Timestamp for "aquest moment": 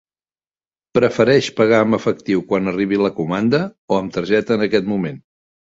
4.71-5.25